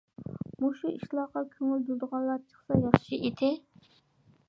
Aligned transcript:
مۇشۇ 0.63 0.93
ئىشلارغا 0.93 1.45
كۆڭۈل 1.53 1.85
بۆلىدىغانلار 1.91 2.43
چىقسا 2.51 2.83
ياخشى 2.89 3.25
ئىدى. 3.29 3.55